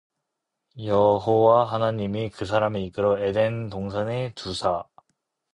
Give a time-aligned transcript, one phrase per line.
[0.83, 4.83] 여호와 하나님이 그 사람을 이끌어 에덴 동산에 두사